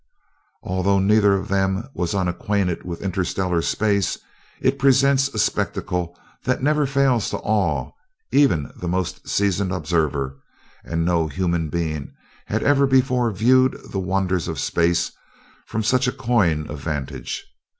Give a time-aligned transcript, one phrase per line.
[0.63, 4.17] Although neither of them was unacquainted with interstellar space,
[4.59, 7.91] it presents a spectacle that never fails to awe
[8.31, 10.39] even the most seasoned observer:
[10.83, 12.15] and no human being
[12.47, 15.11] had ever before viewed the wonders of space
[15.67, 17.45] from such a coign of vantage.